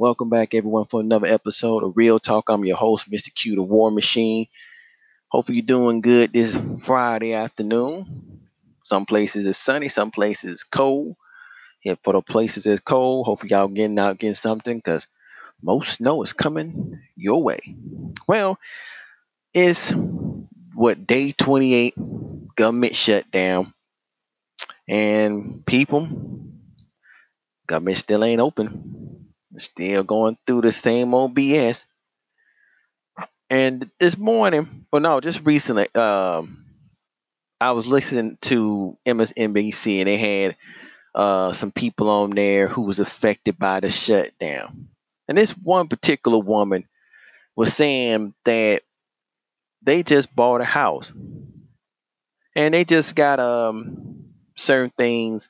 Welcome 0.00 0.30
back, 0.30 0.54
everyone, 0.54 0.84
for 0.84 1.00
another 1.00 1.26
episode 1.26 1.82
of 1.82 1.96
Real 1.96 2.20
Talk. 2.20 2.50
I'm 2.50 2.64
your 2.64 2.76
host, 2.76 3.10
Mr. 3.10 3.34
Q, 3.34 3.56
the 3.56 3.62
War 3.64 3.90
Machine. 3.90 4.46
Hopefully, 5.26 5.58
you're 5.58 5.66
doing 5.66 6.02
good 6.02 6.32
this 6.32 6.56
Friday 6.82 7.34
afternoon. 7.34 8.40
Some 8.84 9.06
places 9.06 9.44
it's 9.44 9.58
sunny, 9.58 9.88
some 9.88 10.12
places 10.12 10.52
it's 10.52 10.62
cold. 10.62 11.16
Yeah, 11.84 11.96
for 12.04 12.12
the 12.12 12.22
places 12.22 12.64
it's 12.64 12.80
cold, 12.80 13.26
hopefully, 13.26 13.50
y'all 13.50 13.66
getting 13.66 13.98
out 13.98 14.20
getting 14.20 14.36
something 14.36 14.78
because 14.78 15.08
most 15.64 15.96
snow 15.96 16.22
is 16.22 16.32
coming 16.32 17.00
your 17.16 17.42
way. 17.42 17.58
Well, 18.28 18.56
it's 19.52 19.92
what 20.74 21.08
day 21.08 21.32
28, 21.32 21.94
government 22.54 22.94
shutdown, 22.94 23.74
and 24.86 25.66
people, 25.66 26.08
government 27.66 27.98
still 27.98 28.22
ain't 28.22 28.40
open 28.40 29.27
Still 29.56 30.04
going 30.04 30.36
through 30.46 30.62
the 30.62 30.72
same 30.72 31.14
old 31.14 31.34
BS. 31.34 31.84
And 33.50 33.90
this 33.98 34.16
morning, 34.18 34.86
well, 34.92 35.00
no, 35.00 35.20
just 35.20 35.40
recently, 35.44 35.88
um, 35.94 36.66
I 37.60 37.72
was 37.72 37.86
listening 37.86 38.36
to 38.42 38.96
MSNBC 39.06 40.00
and 40.00 40.08
they 40.08 40.18
had 40.18 40.56
uh, 41.14 41.52
some 41.52 41.72
people 41.72 42.10
on 42.10 42.30
there 42.30 42.68
who 42.68 42.82
was 42.82 43.00
affected 43.00 43.58
by 43.58 43.80
the 43.80 43.90
shutdown. 43.90 44.88
And 45.26 45.36
this 45.38 45.50
one 45.50 45.88
particular 45.88 46.38
woman 46.38 46.86
was 47.56 47.74
saying 47.74 48.34
that 48.44 48.82
they 49.82 50.02
just 50.02 50.34
bought 50.34 50.60
a 50.60 50.64
house 50.64 51.12
and 52.54 52.74
they 52.74 52.84
just 52.84 53.14
got 53.14 53.38
um 53.40 54.24
certain 54.56 54.92
things 54.98 55.48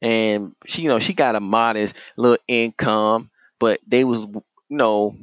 and 0.00 0.54
she 0.66 0.82
you 0.82 0.88
know 0.88 0.98
she 0.98 1.12
got 1.12 1.34
a 1.36 1.40
modest 1.40 1.94
little 2.16 2.38
income 2.46 3.30
but 3.58 3.80
they 3.86 4.04
was 4.04 4.20
you 4.20 4.42
know 4.70 5.16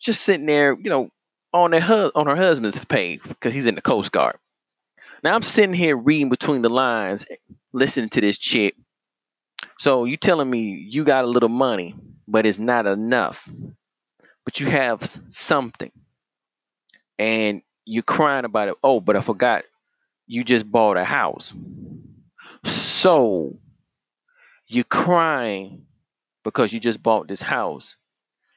just 0.00 0.22
sitting 0.22 0.46
there 0.46 0.74
you 0.74 0.90
know 0.90 1.10
on 1.52 1.70
their 1.70 1.82
on 2.14 2.26
her 2.26 2.36
husband's 2.36 2.82
pay 2.86 3.18
because 3.28 3.54
he's 3.54 3.66
in 3.66 3.74
the 3.74 3.82
coast 3.82 4.12
guard. 4.12 4.36
Now 5.22 5.34
i'm 5.34 5.42
sitting 5.42 5.74
here 5.74 5.96
reading 5.96 6.28
between 6.28 6.62
the 6.62 6.68
lines 6.68 7.26
listening 7.72 8.10
to 8.10 8.20
this 8.20 8.38
chick. 8.38 8.76
So 9.78 10.04
you 10.04 10.16
telling 10.16 10.48
me 10.48 10.86
you 10.88 11.04
got 11.04 11.24
a 11.24 11.28
little 11.28 11.48
money 11.48 11.94
but 12.26 12.46
it's 12.46 12.58
not 12.58 12.86
enough 12.86 13.48
but 14.44 14.60
you 14.60 14.66
have 14.66 15.00
something. 15.30 15.90
And 17.18 17.62
you're 17.84 18.02
crying 18.02 18.44
about 18.44 18.68
it. 18.68 18.74
Oh 18.82 19.00
but 19.00 19.16
i 19.16 19.20
forgot 19.20 19.64
you 20.26 20.42
just 20.42 20.70
bought 20.70 20.96
a 20.96 21.04
house. 21.04 21.52
So 22.64 23.58
you're 24.74 24.84
crying 24.84 25.86
because 26.42 26.72
you 26.72 26.80
just 26.80 27.02
bought 27.02 27.28
this 27.28 27.42
house 27.42 27.96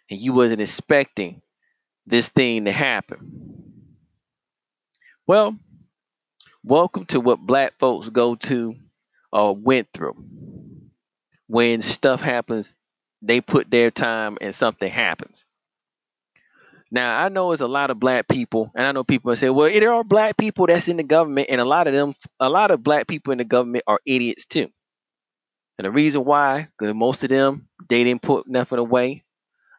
and 0.10 0.20
you 0.20 0.34
wasn't 0.34 0.62
expecting 0.62 1.42
this 2.06 2.30
thing 2.30 2.66
to 2.66 2.72
happen. 2.72 3.64
Well, 5.28 5.58
welcome 6.64 7.06
to 7.08 7.20
what 7.20 7.40
black 7.40 7.78
folks 7.80 8.10
go 8.10 8.36
to 8.36 8.76
or 9.32 9.56
went 9.56 9.90
through. 9.94 10.16
When 11.48 11.82
stuff 11.82 12.22
happens, 12.22 12.74
they 13.22 13.42
put 13.42 13.70
their 13.70 13.92
time 13.92 14.38
and 14.42 14.56
something 14.56 14.92
happens. 14.92 15.46
Now 16.90 17.22
I 17.22 17.30
know 17.30 17.52
it's 17.52 17.62
a 17.62 17.68
lot 17.68 17.90
of 17.90 18.00
black 18.00 18.30
people, 18.30 18.72
and 18.74 18.86
I 18.88 18.94
know 18.94 19.04
people 19.04 19.36
say, 19.36 19.50
"Well, 19.50 19.70
there 19.70 19.92
are 19.94 20.04
black 20.06 20.38
people 20.38 20.68
that's 20.68 20.88
in 20.88 20.98
the 20.98 21.04
government, 21.04 21.50
and 21.50 21.60
a 21.60 21.66
lot 21.66 21.88
of 21.88 21.94
them, 21.94 22.16
a 22.40 22.50
lot 22.50 22.72
of 22.72 22.82
black 22.82 23.08
people 23.08 23.34
in 23.34 23.40
the 23.40 23.44
government 23.44 23.84
are 23.88 24.00
idiots 24.06 24.46
too." 24.46 24.70
And 25.78 25.86
the 25.86 25.92
reason 25.92 26.26
why, 26.26 26.68
because 26.78 26.94
most 26.94 27.24
of 27.24 27.30
them, 27.30 27.68
they 27.88 28.04
didn't 28.04 28.24
put 28.24 28.48
nothing 28.48 28.80
away. 28.80 29.24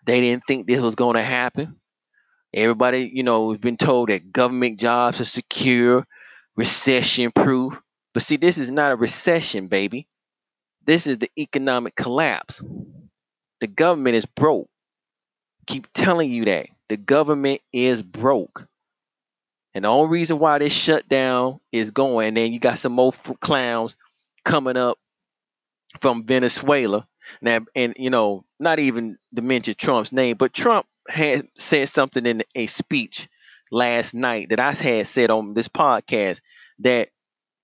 They 0.06 0.20
didn't 0.20 0.44
think 0.46 0.66
this 0.66 0.80
was 0.80 0.94
going 0.94 1.16
to 1.16 1.22
happen. 1.22 1.76
Everybody, 2.54 3.10
you 3.12 3.22
know, 3.22 3.50
has 3.50 3.58
been 3.60 3.76
told 3.76 4.08
that 4.08 4.32
government 4.32 4.78
jobs 4.78 5.20
are 5.20 5.24
secure, 5.24 6.06
recession 6.56 7.30
proof. 7.32 7.78
But 8.14 8.22
see, 8.22 8.36
this 8.36 8.58
is 8.58 8.70
not 8.70 8.92
a 8.92 8.96
recession, 8.96 9.66
baby. 9.66 10.08
This 10.86 11.06
is 11.06 11.18
the 11.18 11.30
economic 11.36 11.94
collapse. 11.94 12.62
The 13.60 13.66
government 13.66 14.16
is 14.16 14.24
broke. 14.24 14.68
Keep 15.66 15.92
telling 15.92 16.30
you 16.30 16.46
that. 16.46 16.68
The 16.88 16.96
government 16.96 17.60
is 17.72 18.00
broke. 18.00 18.66
And 19.74 19.84
the 19.84 19.88
only 19.88 20.08
reason 20.08 20.38
why 20.38 20.58
this 20.58 20.72
shutdown 20.72 21.60
is 21.70 21.90
going, 21.90 22.28
and 22.28 22.36
then 22.36 22.52
you 22.52 22.58
got 22.58 22.78
some 22.78 22.92
more 22.92 23.12
clowns 23.40 23.94
coming 24.44 24.78
up 24.78 24.98
from 26.00 26.24
Venezuela. 26.24 27.06
Now, 27.40 27.60
and 27.74 27.94
you 27.98 28.10
know, 28.10 28.44
not 28.58 28.78
even 28.78 29.18
to 29.36 29.42
mention 29.42 29.74
Trump's 29.74 30.12
name, 30.12 30.36
but 30.36 30.54
Trump 30.54 30.86
had 31.08 31.48
said 31.56 31.88
something 31.88 32.26
in 32.26 32.42
a 32.54 32.66
speech 32.66 33.28
last 33.70 34.14
night 34.14 34.50
that 34.50 34.60
I 34.60 34.72
had 34.72 35.06
said 35.06 35.30
on 35.30 35.54
this 35.54 35.68
podcast 35.68 36.40
that 36.80 37.10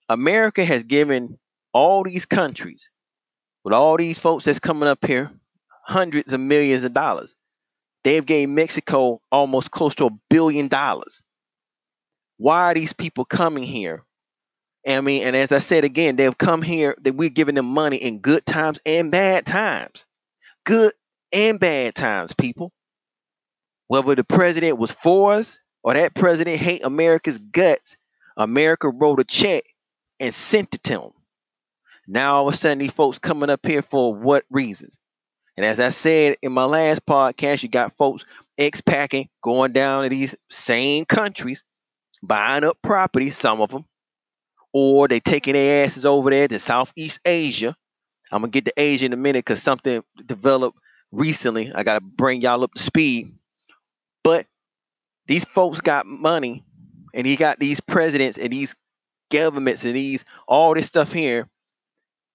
America 0.08 0.64
has 0.64 0.84
given 0.84 1.38
all 1.72 2.04
these 2.04 2.26
countries, 2.26 2.90
with 3.64 3.72
all 3.74 3.96
these 3.96 4.18
folks 4.18 4.44
that's 4.44 4.58
coming 4.58 4.88
up 4.88 5.04
here, 5.04 5.30
hundreds 5.84 6.32
of 6.32 6.40
millions 6.40 6.84
of 6.84 6.92
dollars. 6.92 7.34
They've 8.04 8.24
gave 8.24 8.50
Mexico 8.50 9.22
almost 9.32 9.70
close 9.70 9.94
to 9.96 10.06
a 10.06 10.18
billion 10.28 10.68
dollars. 10.68 11.22
Why 12.36 12.70
are 12.70 12.74
these 12.74 12.92
people 12.92 13.24
coming 13.24 13.64
here 13.64 14.04
I 14.86 15.00
mean, 15.00 15.22
and 15.22 15.34
as 15.34 15.50
I 15.50 15.60
said 15.60 15.84
again, 15.84 16.16
they've 16.16 16.36
come 16.36 16.62
here 16.62 16.94
that 17.02 17.14
we're 17.14 17.30
giving 17.30 17.54
them 17.54 17.66
money 17.66 17.96
in 17.96 18.18
good 18.18 18.44
times 18.44 18.80
and 18.84 19.10
bad 19.10 19.46
times. 19.46 20.04
Good 20.64 20.92
and 21.32 21.58
bad 21.58 21.94
times, 21.94 22.34
people. 22.34 22.72
Whether 23.88 24.14
the 24.14 24.24
president 24.24 24.78
was 24.78 24.92
for 24.92 25.32
us 25.34 25.58
or 25.82 25.94
that 25.94 26.14
president 26.14 26.58
hate 26.58 26.84
America's 26.84 27.38
guts, 27.38 27.96
America 28.36 28.88
wrote 28.88 29.20
a 29.20 29.24
check 29.24 29.64
and 30.20 30.34
sent 30.34 30.74
it 30.74 30.82
to 30.84 30.92
them. 30.92 31.10
Now 32.06 32.36
all 32.36 32.48
of 32.48 32.54
a 32.54 32.56
sudden 32.56 32.78
these 32.78 32.92
folks 32.92 33.18
coming 33.18 33.50
up 33.50 33.64
here 33.64 33.82
for 33.82 34.14
what 34.14 34.44
reasons? 34.50 34.98
And 35.56 35.64
as 35.64 35.80
I 35.80 35.90
said 35.90 36.36
in 36.42 36.52
my 36.52 36.64
last 36.64 37.06
podcast, 37.06 37.62
you 37.62 37.68
got 37.68 37.96
folks 37.96 38.24
expacking, 38.58 39.28
going 39.42 39.72
down 39.72 40.02
to 40.02 40.08
these 40.08 40.34
same 40.50 41.04
countries, 41.04 41.64
buying 42.22 42.64
up 42.64 42.78
property, 42.82 43.30
some 43.30 43.60
of 43.60 43.70
them, 43.70 43.84
or 44.74 45.06
they 45.06 45.20
taking 45.20 45.54
their 45.54 45.84
asses 45.84 46.04
over 46.04 46.30
there 46.30 46.48
to 46.48 46.58
Southeast 46.58 47.20
Asia. 47.24 47.76
I'm 48.32 48.42
gonna 48.42 48.50
get 48.50 48.64
to 48.66 48.72
Asia 48.76 49.06
in 49.06 49.12
a 49.12 49.16
minute 49.16 49.44
because 49.44 49.62
something 49.62 50.02
developed 50.26 50.76
recently. 51.12 51.72
I 51.72 51.84
gotta 51.84 52.00
bring 52.00 52.42
y'all 52.42 52.64
up 52.64 52.74
to 52.74 52.82
speed. 52.82 53.32
But 54.24 54.46
these 55.28 55.44
folks 55.44 55.80
got 55.80 56.06
money, 56.06 56.64
and 57.14 57.24
he 57.26 57.36
got 57.36 57.60
these 57.60 57.78
presidents 57.78 58.36
and 58.36 58.52
these 58.52 58.74
governments 59.30 59.84
and 59.84 59.94
these 59.94 60.24
all 60.48 60.74
this 60.74 60.86
stuff 60.88 61.12
here, 61.12 61.48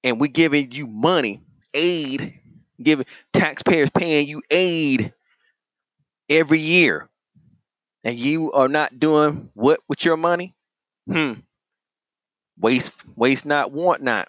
and 0.04 0.20
we're 0.20 0.28
giving 0.28 0.72
you 0.72 0.88
money, 0.88 1.42
aid, 1.74 2.40
giving 2.82 3.06
taxpayers 3.34 3.90
paying 3.90 4.30
you 4.30 4.42
aid 4.50 5.14
every 6.30 6.60
year, 6.60 7.10
and 8.06 8.18
you 8.18 8.54
are 8.54 8.70
not 8.70 8.98
doing 8.98 9.50
what 9.56 9.82
with 9.90 10.06
your 10.06 10.16
money? 10.16 10.56
Hmm. 11.06 11.34
Waste, 12.60 12.92
waste 13.16 13.46
not, 13.46 13.72
want 13.72 14.02
not. 14.02 14.28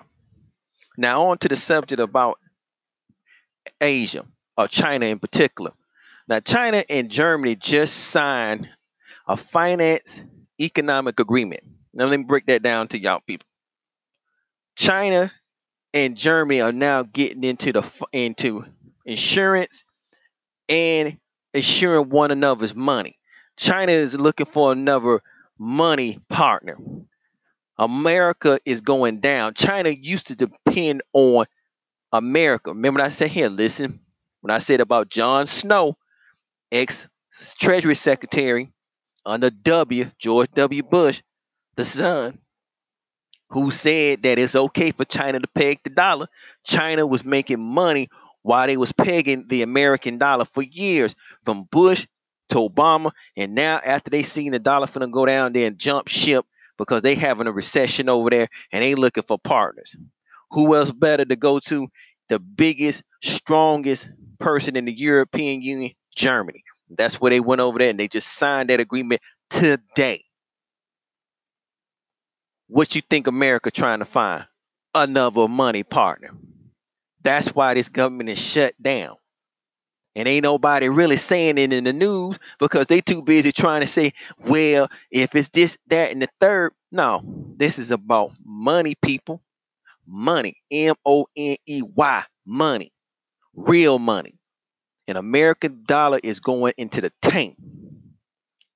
Now 0.96 1.28
on 1.28 1.38
to 1.38 1.48
the 1.48 1.56
subject 1.56 2.00
about 2.00 2.38
Asia 3.80 4.24
or 4.56 4.68
China 4.68 5.06
in 5.06 5.18
particular. 5.18 5.72
Now 6.28 6.40
China 6.40 6.84
and 6.88 7.10
Germany 7.10 7.56
just 7.56 7.96
signed 7.96 8.68
a 9.26 9.36
finance 9.36 10.22
economic 10.60 11.18
agreement. 11.18 11.62
Now 11.92 12.06
let 12.06 12.18
me 12.20 12.24
break 12.24 12.46
that 12.46 12.62
down 12.62 12.88
to 12.88 13.00
y'all 13.00 13.20
people. 13.26 13.46
China 14.76 15.32
and 15.92 16.16
Germany 16.16 16.60
are 16.60 16.72
now 16.72 17.02
getting 17.02 17.42
into 17.42 17.72
the 17.72 17.84
into 18.12 18.64
insurance 19.04 19.84
and 20.68 21.18
insuring 21.52 22.10
one 22.10 22.30
another's 22.30 22.74
money. 22.74 23.18
China 23.56 23.92
is 23.92 24.14
looking 24.14 24.46
for 24.46 24.72
another 24.72 25.20
money 25.58 26.20
partner. 26.28 26.76
America 27.80 28.60
is 28.66 28.82
going 28.82 29.20
down. 29.20 29.54
China 29.54 29.88
used 29.88 30.26
to 30.26 30.36
depend 30.36 31.02
on 31.14 31.46
America. 32.12 32.70
Remember 32.70 33.00
I 33.00 33.08
said 33.08 33.30
here? 33.30 33.48
Listen, 33.48 34.00
when 34.42 34.50
I 34.50 34.58
said 34.58 34.80
about 34.80 35.08
John 35.08 35.46
Snow, 35.46 35.96
ex 36.70 37.08
Treasury 37.58 37.94
Secretary 37.94 38.70
under 39.24 39.48
W, 39.48 40.10
George 40.18 40.50
W. 40.54 40.82
Bush, 40.82 41.22
the 41.76 41.84
son, 41.84 42.38
who 43.48 43.70
said 43.70 44.24
that 44.24 44.38
it's 44.38 44.54
okay 44.54 44.90
for 44.90 45.06
China 45.06 45.40
to 45.40 45.48
peg 45.48 45.80
the 45.82 45.88
dollar. 45.88 46.28
China 46.64 47.06
was 47.06 47.24
making 47.24 47.60
money 47.60 48.10
while 48.42 48.66
they 48.66 48.76
was 48.76 48.92
pegging 48.92 49.46
the 49.48 49.62
American 49.62 50.18
dollar 50.18 50.44
for 50.44 50.62
years, 50.62 51.14
from 51.46 51.66
Bush 51.70 52.06
to 52.50 52.56
Obama, 52.56 53.12
and 53.38 53.54
now 53.54 53.80
after 53.82 54.10
they 54.10 54.22
seen 54.22 54.52
the 54.52 54.58
dollar 54.58 54.86
finna 54.86 55.10
go 55.10 55.24
down 55.24 55.54
there 55.54 55.66
and 55.66 55.78
jump 55.78 56.08
ship 56.08 56.44
because 56.80 57.02
they 57.02 57.14
having 57.14 57.46
a 57.46 57.52
recession 57.52 58.08
over 58.08 58.30
there 58.30 58.48
and 58.72 58.82
they 58.82 58.94
looking 58.94 59.22
for 59.22 59.38
partners. 59.38 59.94
Who 60.52 60.74
else 60.74 60.90
better 60.90 61.26
to 61.26 61.36
go 61.36 61.60
to? 61.60 61.86
The 62.30 62.38
biggest, 62.38 63.02
strongest 63.22 64.08
person 64.38 64.76
in 64.76 64.86
the 64.86 64.96
European 64.96 65.60
Union? 65.60 65.92
Germany. 66.16 66.64
That's 66.88 67.20
where 67.20 67.30
they 67.30 67.40
went 67.40 67.60
over 67.60 67.78
there 67.78 67.90
and 67.90 68.00
they 68.00 68.08
just 68.08 68.28
signed 68.28 68.70
that 68.70 68.80
agreement 68.80 69.20
today. 69.50 70.24
What 72.66 72.94
you 72.94 73.02
think 73.08 73.26
America 73.26 73.70
trying 73.70 73.98
to 73.98 74.06
find? 74.06 74.46
Another 74.94 75.48
money 75.48 75.82
partner. 75.82 76.30
That's 77.22 77.48
why 77.48 77.74
this 77.74 77.90
government 77.90 78.30
is 78.30 78.38
shut 78.38 78.74
down. 78.80 79.16
And 80.16 80.26
ain't 80.26 80.42
nobody 80.42 80.88
really 80.88 81.16
saying 81.16 81.58
it 81.58 81.72
in 81.72 81.84
the 81.84 81.92
news 81.92 82.36
because 82.58 82.86
they 82.88 83.00
too 83.00 83.22
busy 83.22 83.52
trying 83.52 83.80
to 83.80 83.86
say, 83.86 84.12
well, 84.44 84.90
if 85.10 85.34
it's 85.34 85.48
this, 85.50 85.78
that, 85.88 86.10
and 86.10 86.22
the 86.22 86.28
third. 86.40 86.72
No, 86.90 87.22
this 87.56 87.78
is 87.78 87.92
about 87.92 88.32
money, 88.44 88.96
people. 89.00 89.40
Money. 90.06 90.56
M-O-N-E-Y. 90.72 92.24
Money. 92.44 92.92
Real 93.54 93.98
money. 94.00 94.34
An 95.06 95.16
American 95.16 95.84
dollar 95.86 96.18
is 96.22 96.40
going 96.40 96.72
into 96.76 97.00
the 97.00 97.12
tank. 97.22 97.56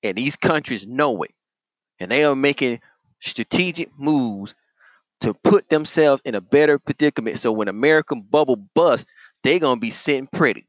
And 0.05 0.17
these 0.17 0.37
countries 0.37 0.87
know 0.87 1.23
it. 1.23 1.33
And 1.99 2.11
they 2.11 2.25
are 2.25 2.37
making 2.37 2.81
strategic 3.21 3.91
moves 3.99 4.55
to 5.21 5.35
put 5.35 5.69
themselves 5.69 6.23
in 6.25 6.35
a 6.35 6.41
better 6.41 6.79
predicament. 6.79 7.39
So 7.39 7.51
when 7.51 7.69
American 7.69 8.21
bubble 8.21 8.57
busts, 8.57 9.07
they're 9.43 9.59
gonna 9.59 9.81
be 9.81 9.91
sitting 9.91 10.27
pretty. 10.27 10.67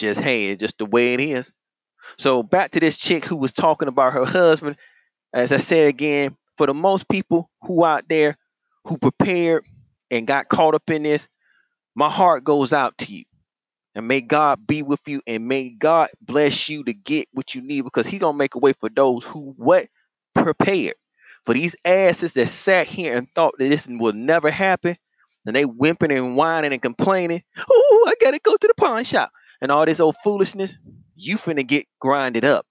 Just 0.00 0.18
hey, 0.18 0.56
just 0.56 0.78
the 0.78 0.86
way 0.86 1.12
it 1.12 1.20
is. 1.20 1.52
So 2.18 2.42
back 2.42 2.70
to 2.70 2.80
this 2.80 2.96
chick 2.96 3.22
who 3.26 3.36
was 3.36 3.52
talking 3.52 3.86
about 3.86 4.14
her 4.14 4.24
husband. 4.24 4.76
As 5.34 5.52
I 5.52 5.58
said 5.58 5.88
again, 5.88 6.36
for 6.56 6.66
the 6.66 6.72
most 6.72 7.06
people 7.06 7.50
who 7.62 7.84
out 7.84 8.08
there 8.08 8.38
who 8.86 8.96
prepared 8.96 9.62
and 10.10 10.26
got 10.26 10.48
caught 10.48 10.74
up 10.74 10.88
in 10.88 11.02
this, 11.02 11.28
my 11.94 12.08
heart 12.08 12.44
goes 12.44 12.72
out 12.72 12.96
to 12.98 13.12
you. 13.12 13.24
And 13.94 14.08
may 14.08 14.22
God 14.22 14.66
be 14.66 14.82
with 14.82 15.00
you 15.06 15.20
and 15.26 15.46
may 15.46 15.68
God 15.68 16.08
bless 16.22 16.70
you 16.70 16.82
to 16.84 16.94
get 16.94 17.28
what 17.34 17.54
you 17.54 17.60
need 17.60 17.82
because 17.82 18.06
He 18.06 18.18
gonna 18.18 18.38
make 18.38 18.54
a 18.54 18.58
way 18.58 18.72
for 18.72 18.88
those 18.88 19.22
who 19.26 19.52
what 19.58 19.86
prepared. 20.34 20.94
For 21.44 21.52
these 21.52 21.76
asses 21.84 22.32
that 22.34 22.48
sat 22.48 22.86
here 22.86 23.14
and 23.16 23.28
thought 23.34 23.52
that 23.58 23.68
this 23.68 23.86
will 23.86 24.14
never 24.14 24.50
happen, 24.50 24.96
and 25.44 25.54
they 25.54 25.66
whimpering 25.66 26.12
and 26.12 26.36
whining 26.36 26.72
and 26.72 26.80
complaining, 26.80 27.42
oh, 27.68 28.04
I 28.08 28.14
gotta 28.18 28.38
go 28.42 28.56
to 28.56 28.66
the 28.66 28.74
pawn 28.74 29.04
shop 29.04 29.30
and 29.60 29.70
all 29.70 29.84
this 29.86 30.00
old 30.00 30.16
foolishness, 30.22 30.74
you 31.14 31.36
finna 31.36 31.66
get 31.66 31.86
grinded 32.00 32.44
up. 32.44 32.66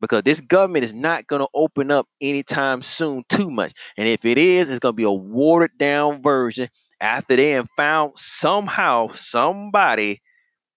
Because 0.00 0.22
this 0.22 0.40
government 0.40 0.84
is 0.84 0.94
not 0.94 1.26
gonna 1.26 1.46
open 1.54 1.90
up 1.90 2.08
anytime 2.20 2.82
soon 2.82 3.22
too 3.28 3.50
much. 3.50 3.72
And 3.96 4.08
if 4.08 4.24
it 4.24 4.38
is, 4.38 4.68
it's 4.68 4.78
gonna 4.78 4.94
be 4.94 5.04
a 5.04 5.10
watered 5.10 5.76
down 5.78 6.22
version 6.22 6.68
after 7.00 7.36
they 7.36 7.50
have 7.50 7.68
found 7.76 8.12
somehow 8.16 9.12
somebody 9.12 10.20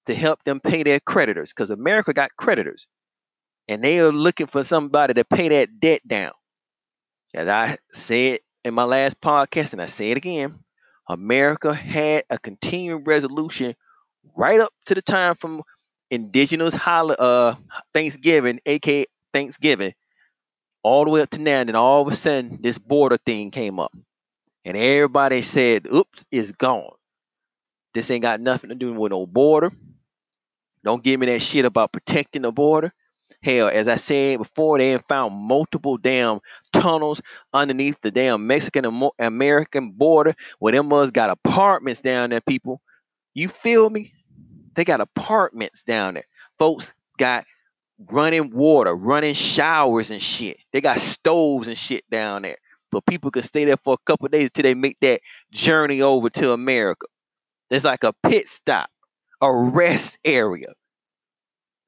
to 0.08 0.16
help 0.16 0.44
them 0.44 0.60
pay 0.60 0.84
their 0.84 1.00
creditors. 1.00 1.50
Because 1.50 1.70
America 1.70 2.14
got 2.14 2.36
creditors. 2.38 2.88
And 3.70 3.82
they 3.82 4.00
are 4.00 4.12
looking 4.12 4.48
for 4.48 4.64
somebody 4.64 5.14
to 5.14 5.24
pay 5.24 5.48
that 5.50 5.80
debt 5.80 6.02
down. 6.06 6.34
As 7.34 7.48
I 7.48 7.78
said 7.94 8.40
in 8.66 8.74
my 8.74 8.84
last 8.84 9.22
podcast, 9.22 9.72
and 9.72 9.82
I 9.82 9.86
say 9.86 10.12
it 10.12 10.18
again, 10.18 10.60
America 11.10 11.74
had 11.74 12.26
a 12.30 12.38
continuing 12.38 13.06
resolution 13.06 13.76
right 14.36 14.60
up 14.60 14.74
to 14.86 14.96
the 14.96 15.02
time 15.02 15.36
from 15.36 15.64
indigenous 16.12 16.74
holiday, 16.74 17.16
uh, 17.20 17.56
Thanksgiving, 17.94 18.60
aka 18.66 19.06
Thanksgiving, 19.34 19.94
all 20.84 21.06
the 21.06 21.12
way 21.12 21.22
up 21.22 21.30
to 21.32 21.42
now. 21.42 21.62
And 21.62 21.76
all 21.76 22.02
of 22.02 22.14
a 22.14 22.16
sudden, 22.16 22.60
this 22.62 22.78
border 22.78 23.18
thing 23.18 23.52
came 23.52 23.80
up. 23.80 23.92
And 24.66 24.78
everybody 24.78 25.42
said, 25.42 25.88
oops, 25.94 26.24
it's 26.32 26.52
gone. 26.52 26.94
This 27.94 28.10
ain't 28.10 28.22
got 28.22 28.42
nothing 28.42 28.70
to 28.70 28.76
do 28.76 28.94
with 28.94 29.12
no 29.12 29.26
border. 29.26 29.72
Don't 30.84 31.04
give 31.04 31.20
me 31.20 31.28
that 31.28 31.42
shit 31.42 31.66
about 31.66 31.92
protecting 31.92 32.42
the 32.44 32.52
border. 32.52 32.92
Hell, 33.42 33.68
as 33.68 33.88
I 33.90 33.98
said 33.98 34.40
before, 34.40 34.78
they 34.78 34.98
found 35.10 35.36
multiple 35.36 35.98
damn 35.98 36.40
tunnels 36.72 37.22
underneath 37.54 37.98
the 38.02 38.10
damn 38.10 38.48
Mexican 38.48 39.10
American 39.20 39.92
border 39.92 40.34
where 40.60 40.72
them 40.72 40.88
must 40.88 41.14
got 41.14 41.30
apartments 41.30 42.00
down 42.00 42.30
there, 42.30 42.42
people. 42.42 42.82
You 43.34 43.50
feel 43.50 43.90
me? 43.90 44.14
They 44.76 44.84
got 44.84 45.02
apartments 45.02 45.84
down 45.84 46.16
there. 46.16 46.28
Folks 46.58 46.94
got 47.18 47.46
running 48.10 48.52
water, 48.52 48.96
running 48.96 49.34
showers 49.34 50.12
and 50.12 50.22
shit. 50.22 50.58
They 50.72 50.82
got 50.82 51.00
stoves 51.00 51.68
and 51.68 51.78
shit 51.78 52.04
down 52.10 52.44
there. 52.44 52.58
But 52.92 53.06
people 53.06 53.32
can 53.32 53.44
stay 53.44 53.66
there 53.66 53.78
for 53.78 53.94
a 53.94 54.06
couple 54.06 54.28
days 54.28 54.46
until 54.46 54.64
they 54.64 54.76
make 54.76 55.00
that 55.02 55.22
journey 55.52 56.02
over 56.02 56.30
to 56.32 56.52
America. 56.52 57.08
There's 57.70 57.84
like 57.84 58.04
a 58.04 58.14
pit 58.24 58.48
stop, 58.48 58.90
a 59.42 59.52
rest 59.52 60.18
area. 60.24 60.74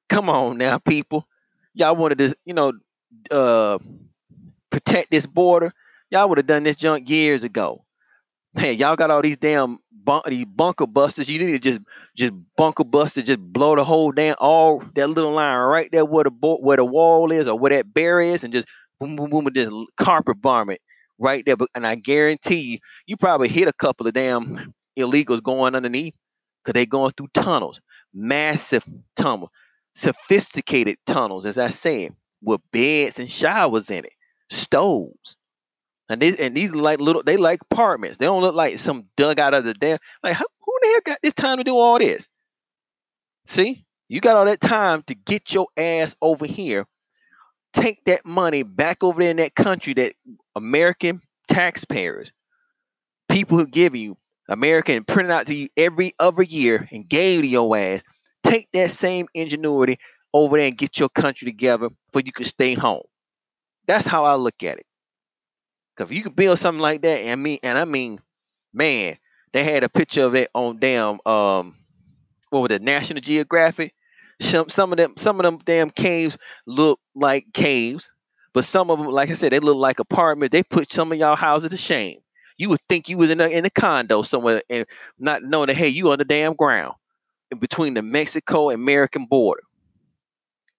Come 0.10 0.30
on 0.30 0.58
now, 0.58 0.78
people 0.80 1.28
y'all 1.76 1.96
wanted 1.96 2.18
to, 2.18 2.36
you 2.46 2.54
know, 2.54 2.74
uh, 3.30 3.78
protect 4.72 5.12
this 5.12 5.28
border, 5.28 5.72
y'all 6.10 6.28
would 6.28 6.40
have 6.40 6.48
done 6.48 6.64
this 6.64 6.76
junk 6.76 7.10
years 7.10 7.44
ago. 7.44 7.85
Man, 8.56 8.78
y'all 8.78 8.96
got 8.96 9.12
all 9.12 9.22
these 9.22 9.38
damn 9.38 9.80
bunk, 9.92 10.26
these 10.28 10.46
bunker 10.46 10.88
busters. 10.88 11.30
You 11.30 11.40
need 11.46 11.52
to 11.54 11.60
just 11.60 11.82
just 12.16 12.34
bunker 12.58 12.86
buster, 12.86 13.22
just 13.22 13.40
blow 13.40 13.76
the 13.76 13.84
whole 13.84 14.12
damn 14.12 14.36
all 14.40 14.84
that 14.96 15.10
little 15.10 15.34
line 15.34 15.58
right 15.60 15.90
there 15.92 16.06
where 16.06 16.24
the 16.24 16.32
bo- 16.32 16.60
where 16.60 16.78
the 16.78 16.86
wall 16.86 17.32
is 17.32 17.48
or 17.48 17.58
where 17.60 17.72
that 17.72 17.94
barrier 17.94 18.34
is, 18.34 18.44
and 18.46 18.54
just 18.54 18.68
boom 19.00 19.16
boom 19.18 19.30
boom, 19.30 19.48
and 19.48 19.56
just 19.56 19.72
carpet 19.98 20.42
bomb 20.42 20.70
it 20.70 20.82
right 21.20 21.44
there. 21.46 21.58
But 21.58 21.70
and 21.76 21.86
I 21.86 21.96
guarantee 21.96 22.62
you, 22.62 22.80
you 23.08 23.18
probably 23.18 23.50
hit 23.50 23.68
a 23.68 23.74
couple 23.74 24.08
of 24.08 24.14
damn 24.14 24.74
illegals 24.98 25.44
going 25.44 25.76
underneath 25.76 26.14
because 26.64 26.80
they 26.80 26.86
going 26.86 27.14
through 27.18 27.30
tunnels, 27.34 27.82
massive 28.14 28.86
tunnels, 29.18 29.50
sophisticated 29.96 30.98
tunnels, 31.06 31.46
as 31.46 31.58
I 31.58 31.72
said, 31.72 32.12
with 32.42 32.62
beds 32.72 33.20
and 33.20 33.30
showers 33.30 33.90
in 33.92 34.06
it, 34.06 34.14
stoves. 34.50 35.36
And 36.10 36.22
these 36.22 36.36
and 36.36 36.56
these 36.56 36.72
like 36.72 37.00
little 37.00 37.24
they 37.24 37.38
like 37.38 37.62
apartments. 37.62 38.18
They 38.18 38.26
don't 38.26 38.42
look 38.42 38.56
like 38.56 38.78
some 38.80 39.06
dug 39.18 39.40
out 39.40 39.54
of 39.54 39.64
the 39.64 39.74
damn 39.74 39.98
like 40.24 40.34
how, 40.34 40.46
who 40.62 40.74
the 40.82 40.88
hell 40.90 41.02
got 41.06 41.20
this 41.24 41.34
time 41.34 41.58
to 41.58 41.64
do 41.64 41.76
all 41.76 41.98
this? 41.98 42.28
See, 43.46 43.86
you 44.08 44.22
got 44.22 44.36
all 44.36 44.46
that 44.46 44.62
time 44.62 45.04
to 45.08 45.16
get 45.16 45.54
your 45.54 45.68
ass 45.78 46.16
over 46.22 46.46
here. 46.46 46.86
Take 47.74 48.06
that 48.06 48.26
money 48.26 48.64
back 48.64 49.04
over 49.04 49.22
there 49.22 49.32
in 49.32 49.38
that 49.38 49.56
country 49.56 49.94
that 49.96 50.14
American 50.56 51.22
taxpayers, 51.48 52.32
people 53.28 53.58
who 53.58 53.68
give 53.68 53.96
you 53.96 54.18
American 54.48 54.98
and 54.98 55.08
print 55.08 55.30
it 55.30 55.34
out 55.34 55.48
to 55.48 55.56
you 55.56 55.70
every 55.76 56.14
other 56.20 56.44
year 56.44 56.88
and 56.92 57.10
gave 57.10 57.42
to 57.42 57.48
your 57.48 57.76
ass 57.76 58.04
take 58.46 58.72
that 58.74 58.92
same 58.92 59.28
ingenuity 59.34 59.98
over 60.34 60.58
there 60.58 60.68
and 60.68 60.78
get 60.78 61.00
your 61.00 61.10
country 61.10 61.46
together 61.46 61.90
for 62.12 62.22
you 62.22 62.32
can 62.32 62.46
stay 62.46 62.74
home. 62.74 63.04
That's 63.88 64.06
how 64.06 64.26
I 64.26 64.36
look 64.36 64.64
at 64.64 64.78
it. 64.78 64.86
Cause 65.96 66.08
if 66.08 66.14
you 66.18 66.24
could 66.24 66.36
build 66.36 66.60
something 66.60 66.82
like 66.82 67.02
that, 67.04 67.22
and 67.22 67.32
I 67.32 67.36
mean, 67.36 67.60
and 67.64 67.78
I 67.78 67.86
mean, 67.86 68.20
man, 68.74 69.18
they 69.54 69.64
had 69.64 69.84
a 69.84 69.90
picture 69.90 70.24
of 70.24 70.36
it 70.36 70.50
on 70.54 70.80
damn 70.80 71.20
um 71.26 71.76
what 72.50 72.62
was 72.62 72.72
it, 72.72 72.82
National 72.82 73.22
Geographic. 73.22 73.94
Some 74.42 74.70
some 74.70 74.92
of 74.92 74.98
them 74.98 75.14
some 75.18 75.40
of 75.40 75.46
them 75.46 75.60
damn 75.64 75.90
caves 75.90 76.38
look 76.68 77.00
like 77.16 77.46
caves, 77.54 78.12
but 78.54 78.66
some 78.66 78.90
of 78.92 79.00
them, 79.00 79.08
like 79.10 79.30
I 79.30 79.34
said, 79.34 79.54
they 79.54 79.60
look 79.60 79.78
like 79.78 80.00
apartments. 80.00 80.52
They 80.52 80.64
put 80.64 80.92
some 80.92 81.12
of 81.12 81.18
y'all 81.18 81.36
houses 81.38 81.72
to 81.72 81.78
shame. 81.78 82.20
You 82.58 82.70
would 82.70 82.82
think 82.90 83.08
you 83.08 83.18
was 83.18 83.30
in 83.30 83.40
a 83.40 83.48
in 83.48 83.66
a 83.66 83.70
condo 83.70 84.22
somewhere 84.24 84.62
and 84.70 84.86
not 85.18 85.44
knowing 85.44 85.68
that 85.68 85.78
hey, 85.78 85.88
you 85.90 86.12
on 86.12 86.18
the 86.18 86.26
damn 86.26 86.54
ground 86.54 86.96
in 87.52 87.60
between 87.60 87.94
the 87.94 88.02
Mexico 88.02 88.70
American 88.72 89.26
border. 89.26 89.64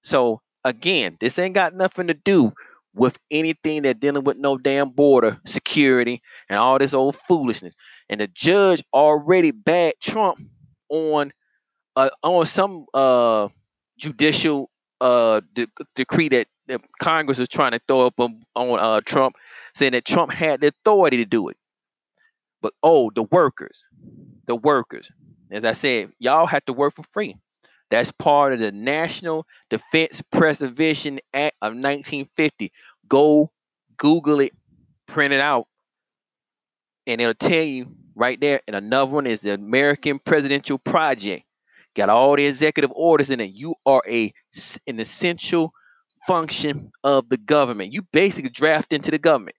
So 0.02 0.40
again, 0.64 1.16
this 1.20 1.38
ain't 1.38 1.54
got 1.54 1.74
nothing 1.74 2.08
to 2.08 2.14
do 2.14 2.52
with 2.96 3.18
anything 3.30 3.82
that 3.82 4.00
dealing 4.00 4.24
with 4.24 4.38
no 4.38 4.56
damn 4.56 4.88
border 4.88 5.38
security 5.46 6.22
and 6.48 6.58
all 6.58 6.78
this 6.78 6.94
old 6.94 7.16
foolishness. 7.28 7.74
And 8.08 8.20
the 8.20 8.26
judge 8.26 8.82
already 8.92 9.50
backed 9.50 10.02
Trump 10.02 10.40
on 10.88 11.32
uh, 11.94 12.10
on 12.22 12.46
some 12.46 12.86
uh, 12.94 13.48
judicial 13.98 14.70
uh, 15.00 15.40
de- 15.54 15.68
decree 15.94 16.28
that, 16.30 16.48
that 16.68 16.80
Congress 17.00 17.38
was 17.38 17.48
trying 17.48 17.72
to 17.72 17.80
throw 17.86 18.06
up 18.06 18.18
on, 18.18 18.42
on 18.54 18.78
uh, 18.78 19.00
Trump, 19.04 19.36
saying 19.74 19.92
that 19.92 20.04
Trump 20.04 20.32
had 20.32 20.60
the 20.60 20.68
authority 20.68 21.18
to 21.18 21.24
do 21.24 21.48
it. 21.48 21.56
But 22.62 22.74
oh, 22.82 23.10
the 23.14 23.24
workers, 23.24 23.84
the 24.46 24.56
workers, 24.56 25.10
as 25.50 25.64
I 25.64 25.72
said, 25.72 26.12
y'all 26.18 26.46
have 26.46 26.64
to 26.66 26.72
work 26.72 26.94
for 26.94 27.04
free. 27.12 27.36
That's 27.90 28.10
part 28.12 28.52
of 28.52 28.60
the 28.60 28.72
National 28.72 29.46
Defense 29.70 30.22
Preservation 30.32 31.20
Act 31.32 31.56
of 31.62 31.72
1950. 31.72 32.72
Go 33.08 33.50
Google 33.96 34.40
it, 34.40 34.52
print 35.06 35.32
it 35.32 35.40
out, 35.40 35.68
and 37.06 37.20
it'll 37.20 37.34
tell 37.34 37.62
you 37.62 37.94
right 38.14 38.40
there. 38.40 38.60
And 38.66 38.74
another 38.76 39.12
one 39.12 39.26
is 39.26 39.40
the 39.40 39.54
American 39.54 40.18
Presidential 40.18 40.78
Project. 40.78 41.44
Got 41.94 42.10
all 42.10 42.36
the 42.36 42.44
executive 42.44 42.92
orders 42.94 43.30
in 43.30 43.40
it. 43.40 43.52
You 43.52 43.74
are 43.86 44.02
a 44.06 44.32
an 44.86 45.00
essential 45.00 45.72
function 46.26 46.90
of 47.04 47.28
the 47.28 47.38
government. 47.38 47.92
You 47.92 48.02
basically 48.12 48.50
draft 48.50 48.92
into 48.92 49.10
the 49.10 49.18
government. 49.18 49.56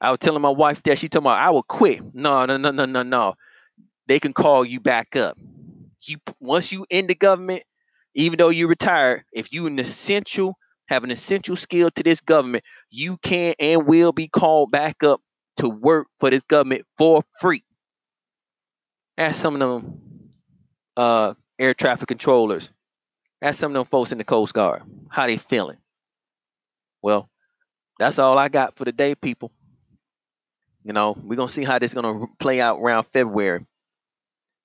I 0.00 0.10
was 0.10 0.18
telling 0.20 0.42
my 0.42 0.50
wife 0.50 0.82
that 0.82 0.98
she 0.98 1.08
told 1.08 1.24
me 1.24 1.30
I 1.30 1.50
will 1.50 1.62
quit. 1.62 2.14
No, 2.14 2.44
no, 2.46 2.56
no, 2.56 2.70
no, 2.70 2.84
no, 2.84 3.02
no 3.02 3.34
they 4.08 4.18
can 4.18 4.32
call 4.32 4.64
you 4.64 4.80
back 4.80 5.14
up. 5.14 5.38
You 6.08 6.18
once 6.40 6.72
you 6.72 6.86
in 6.90 7.06
the 7.06 7.14
government, 7.14 7.64
even 8.14 8.38
though 8.38 8.48
you 8.48 8.68
retired, 8.68 9.24
if 9.32 9.52
you 9.52 9.66
an 9.66 9.78
essential 9.78 10.56
have 10.88 11.04
an 11.04 11.10
essential 11.10 11.56
skill 11.56 11.90
to 11.90 12.02
this 12.02 12.20
government, 12.20 12.64
you 12.90 13.18
can 13.18 13.54
and 13.58 13.86
will 13.86 14.12
be 14.12 14.28
called 14.28 14.70
back 14.70 15.04
up 15.04 15.20
to 15.58 15.68
work 15.68 16.06
for 16.18 16.30
this 16.30 16.42
government 16.44 16.86
for 16.96 17.22
free. 17.40 17.62
Ask 19.18 19.40
some 19.40 19.54
of 19.54 19.60
them 19.60 20.00
uh, 20.96 21.34
air 21.58 21.74
traffic 21.74 22.08
controllers. 22.08 22.70
Ask 23.42 23.58
some 23.60 23.72
of 23.72 23.74
them 23.74 23.86
folks 23.86 24.12
in 24.12 24.18
the 24.18 24.24
Coast 24.24 24.54
Guard 24.54 24.82
how 25.10 25.26
they 25.26 25.36
feeling. 25.36 25.78
Well, 27.02 27.28
that's 27.98 28.18
all 28.18 28.38
I 28.38 28.48
got 28.48 28.76
for 28.76 28.84
the 28.84 28.92
day, 28.92 29.14
people. 29.14 29.52
You 30.84 30.92
know, 30.92 31.16
we're 31.22 31.36
gonna 31.36 31.50
see 31.50 31.64
how 31.64 31.78
this 31.78 31.90
is 31.92 31.94
gonna 31.94 32.26
play 32.38 32.60
out 32.60 32.78
around 32.80 33.04
February. 33.12 33.66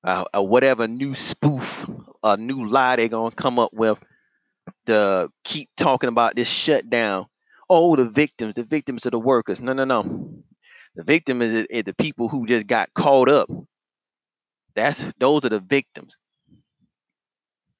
Uh, 0.03 0.25
uh, 0.35 0.43
whatever 0.43 0.87
new 0.87 1.15
spoof, 1.15 1.89
a 2.23 2.35
new 2.35 2.67
lie 2.67 2.97
they're 2.97 3.07
gonna 3.07 3.33
come 3.33 3.57
up 3.57 3.73
with 3.73 3.97
to 4.85 5.29
keep 5.43 5.69
talking 5.77 6.09
about 6.09 6.35
this 6.35 6.47
shutdown. 6.49 7.27
Oh, 7.69 7.95
the 7.95 8.09
victims, 8.09 8.55
the 8.55 8.63
victims 8.63 9.05
of 9.05 9.11
the 9.11 9.19
workers. 9.19 9.61
No, 9.61 9.73
no, 9.73 9.85
no. 9.85 10.33
The 10.95 11.03
victim 11.03 11.41
is, 11.41 11.65
is 11.69 11.83
the 11.85 11.93
people 11.93 12.27
who 12.27 12.45
just 12.45 12.67
got 12.67 12.93
caught 12.93 13.29
up. 13.29 13.49
That's 14.75 15.03
those 15.19 15.45
are 15.45 15.49
the 15.49 15.59
victims. 15.59 16.17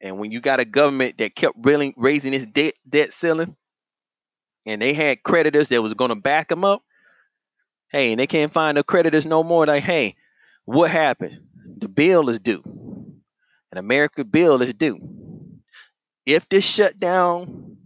And 0.01 0.17
when 0.17 0.31
you 0.31 0.41
got 0.41 0.59
a 0.59 0.65
government 0.65 1.17
that 1.17 1.35
kept 1.35 1.57
really 1.61 1.93
raising 1.97 2.33
its 2.33 2.45
debt 2.45 2.73
debt 2.87 3.13
ceiling, 3.13 3.55
and 4.65 4.81
they 4.81 4.93
had 4.93 5.23
creditors 5.23 5.69
that 5.69 5.81
was 5.81 5.93
to 5.93 6.15
back 6.15 6.49
them 6.49 6.63
up, 6.63 6.83
hey, 7.91 8.11
and 8.11 8.19
they 8.19 8.27
can't 8.27 8.53
find 8.53 8.77
the 8.77 8.83
creditors 8.83 9.25
no 9.25 9.43
more. 9.43 9.65
Like, 9.65 9.83
hey, 9.83 10.15
what 10.65 10.89
happened? 10.89 11.39
The 11.77 11.87
bill 11.87 12.29
is 12.29 12.39
due. 12.39 12.61
An 13.71 13.77
American 13.77 14.27
bill 14.27 14.61
is 14.61 14.73
due. 14.73 14.99
If 16.25 16.47
this 16.47 16.63
shutdown 16.63 17.77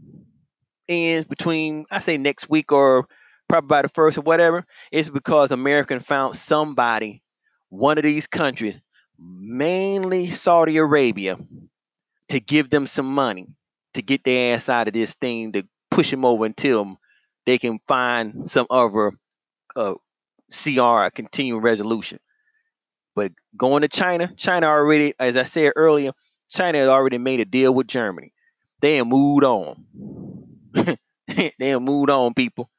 ends 0.88 1.27
between, 1.27 1.86
I 1.89 2.00
say 2.00 2.17
next 2.17 2.50
week 2.50 2.72
or 2.72 3.08
probably 3.48 3.67
by 3.67 3.82
the 3.82 3.89
first 3.89 4.17
or 4.17 4.22
whatever, 4.22 4.65
it's 4.91 5.10
because 5.10 5.51
American 5.51 6.00
found 6.00 6.36
somebody, 6.36 7.24
one 7.70 7.98
of 7.98 8.03
these 8.03 8.27
countries, 8.27 8.79
mainly 9.17 10.32
Saudi 10.32 10.77
Arabia, 10.77 11.38
to 12.29 12.39
give 12.39 12.70
them 12.70 12.86
some 12.86 13.08
money 13.13 13.48
to 13.94 14.01
get 14.01 14.24
their 14.24 14.56
ass 14.56 14.70
out 14.70 14.88
of 14.88 14.94
this 14.94 15.15
thing 15.15 15.53
to 15.53 15.63
push 15.89 16.12
them 16.12 16.25
over 16.25 16.46
until 16.46 17.00
they 17.46 17.58
can 17.58 17.79
find 17.88 18.50
some 18.50 18.67
other 18.70 19.13
uh, 19.75 19.96
CR, 20.51 21.06
a 21.06 21.12
continuing 21.12 21.62
resolution. 21.62 22.20
But 23.17 23.31
going 23.57 23.81
to 23.81 23.88
China, 23.88 24.31
China 24.38 24.67
already, 24.67 25.12
as 25.19 25.38
I 25.38 25.41
said 25.41 25.74
earlier, 25.75 26.12
China 26.50 26.77
had 26.77 26.88
already 26.88 27.17
made 27.17 27.39
a 27.39 27.45
deal 27.45 27.74
with 27.74 27.88
Germany. 27.88 28.31
They 28.79 29.01
moved 29.01 29.43
on. 29.43 29.86
they 31.27 31.79
moved 31.79 32.12
on, 32.12 32.36
people. 32.36 32.69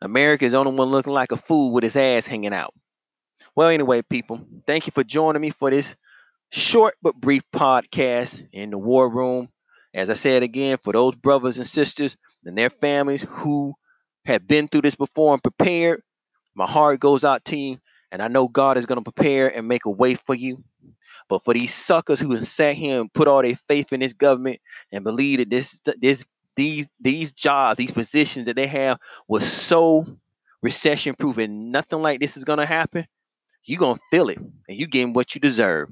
America 0.00 0.44
is 0.44 0.52
the 0.52 0.58
only 0.58 0.76
one 0.76 0.90
looking 0.90 1.12
like 1.12 1.32
a 1.32 1.36
fool 1.36 1.72
with 1.72 1.82
his 1.82 1.96
ass 1.96 2.24
hanging 2.24 2.54
out. 2.54 2.72
Well, 3.56 3.66
anyway, 3.66 4.02
people, 4.02 4.40
thank 4.64 4.86
you 4.86 4.92
for 4.92 5.02
joining 5.02 5.42
me 5.42 5.50
for 5.50 5.72
this 5.72 5.96
short 6.50 6.94
but 7.02 7.16
brief 7.16 7.42
podcast 7.52 8.46
in 8.52 8.70
the 8.70 8.78
war 8.78 9.08
room. 9.08 9.48
As 9.92 10.08
I 10.08 10.14
said 10.14 10.44
again, 10.44 10.78
for 10.80 10.92
those 10.92 11.16
brothers 11.16 11.58
and 11.58 11.66
sisters 11.66 12.16
and 12.44 12.56
their 12.56 12.70
families 12.70 13.26
who 13.28 13.74
have 14.24 14.46
been 14.46 14.68
through 14.68 14.82
this 14.82 14.94
before 14.94 15.32
and 15.32 15.42
prepared, 15.42 16.00
my 16.54 16.70
heart 16.70 17.00
goes 17.00 17.24
out 17.24 17.44
to 17.46 17.58
you. 17.58 17.78
And 18.12 18.22
I 18.22 18.28
know 18.28 18.48
God 18.48 18.76
is 18.78 18.86
going 18.86 19.02
to 19.02 19.10
prepare 19.12 19.48
and 19.48 19.68
make 19.68 19.86
a 19.86 19.90
way 19.90 20.14
for 20.14 20.34
you. 20.34 20.62
But 21.28 21.44
for 21.44 21.54
these 21.54 21.72
suckers 21.72 22.18
who 22.18 22.32
have 22.32 22.46
sat 22.46 22.74
here 22.74 23.00
and 23.00 23.12
put 23.12 23.28
all 23.28 23.42
their 23.42 23.58
faith 23.68 23.92
in 23.92 24.00
this 24.00 24.12
government 24.12 24.60
and 24.92 25.04
believe 25.04 25.38
that 25.38 25.50
this 25.50 25.80
this 26.00 26.24
these 26.56 26.88
these 27.00 27.32
jobs, 27.32 27.78
these 27.78 27.92
positions 27.92 28.46
that 28.46 28.56
they 28.56 28.66
have 28.66 28.98
was 29.28 29.50
so 29.50 30.04
recession 30.62 31.14
proof 31.14 31.38
and 31.38 31.72
nothing 31.72 32.02
like 32.02 32.20
this 32.20 32.36
is 32.36 32.44
gonna 32.44 32.66
happen, 32.66 33.06
you're 33.64 33.78
gonna 33.78 34.00
feel 34.10 34.28
it 34.28 34.38
and 34.38 34.78
you 34.78 34.88
getting 34.88 35.12
what 35.12 35.34
you 35.34 35.40
deserve. 35.40 35.90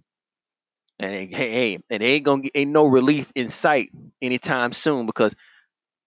And 0.99 1.13
hey, 1.15 1.51
hey, 1.51 1.79
and 1.89 2.03
ain't 2.03 2.25
gonna 2.25 2.43
get 2.43 2.53
ain't 2.57 2.73
no 2.73 2.87
relief 2.87 3.31
in 3.37 3.49
sight 3.49 3.91
anytime 4.21 4.73
soon 4.73 5.07
because 5.07 5.35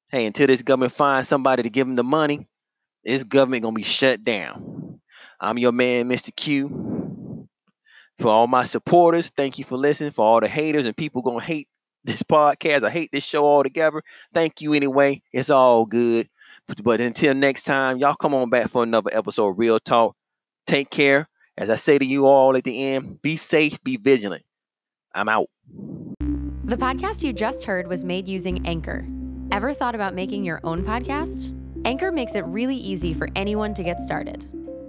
hey, 0.09 0.25
until 0.25 0.47
this 0.47 0.61
government 0.61 0.91
finds 0.91 1.29
somebody 1.29 1.63
to 1.63 1.69
give 1.69 1.87
them 1.87 1.95
the 1.95 2.03
money, 2.03 2.47
this 3.05 3.23
government 3.23 3.63
gonna 3.63 3.73
be 3.73 3.83
shut 3.83 4.25
down. 4.25 4.80
I'm 5.41 5.57
your 5.57 5.71
man, 5.71 6.07
Mr. 6.07 6.33
Q. 6.35 7.47
For 8.19 8.27
all 8.27 8.45
my 8.45 8.63
supporters, 8.63 9.31
thank 9.35 9.57
you 9.57 9.65
for 9.65 9.75
listening. 9.75 10.11
For 10.11 10.23
all 10.23 10.39
the 10.39 10.47
haters 10.47 10.85
and 10.85 10.95
people 10.95 11.23
gonna 11.23 11.43
hate 11.43 11.67
this 12.03 12.21
podcast, 12.21 12.83
I 12.83 12.91
hate 12.91 13.09
this 13.11 13.23
show 13.23 13.45
altogether. 13.45 14.03
Thank 14.33 14.61
you 14.61 14.73
anyway. 14.73 15.23
It's 15.33 15.49
all 15.49 15.85
good. 15.85 16.29
But, 16.67 16.83
but 16.83 17.01
until 17.01 17.33
next 17.33 17.63
time, 17.63 17.97
y'all 17.97 18.15
come 18.15 18.35
on 18.35 18.51
back 18.51 18.69
for 18.69 18.83
another 18.83 19.09
episode 19.11 19.47
of 19.47 19.59
Real 19.59 19.79
Talk. 19.79 20.15
Take 20.67 20.91
care. 20.91 21.27
As 21.57 21.71
I 21.71 21.75
say 21.75 21.97
to 21.97 22.05
you 22.05 22.27
all 22.27 22.55
at 22.55 22.63
the 22.63 22.83
end, 22.83 23.21
be 23.21 23.35
safe, 23.35 23.83
be 23.83 23.97
vigilant. 23.97 24.43
I'm 25.13 25.27
out. 25.27 25.47
The 26.63 26.77
podcast 26.77 27.23
you 27.23 27.33
just 27.33 27.63
heard 27.63 27.87
was 27.87 28.03
made 28.03 28.27
using 28.27 28.65
Anchor. 28.65 29.05
Ever 29.51 29.73
thought 29.73 29.95
about 29.95 30.13
making 30.13 30.45
your 30.45 30.61
own 30.63 30.83
podcast? 30.83 31.57
Anchor 31.83 32.11
makes 32.11 32.35
it 32.35 32.45
really 32.45 32.77
easy 32.77 33.13
for 33.13 33.27
anyone 33.35 33.73
to 33.73 33.83
get 33.83 33.99
started. 33.99 34.47